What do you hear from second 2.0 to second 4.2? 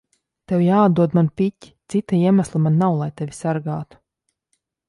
iemesla man nav, lai tevi sargātu.